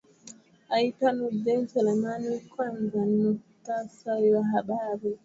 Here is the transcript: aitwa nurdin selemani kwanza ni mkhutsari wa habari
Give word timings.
aitwa 0.69 1.09
nurdin 1.15 1.67
selemani 1.67 2.39
kwanza 2.39 3.05
ni 3.05 3.23
mkhutsari 3.23 4.33
wa 4.33 4.43
habari 4.45 5.17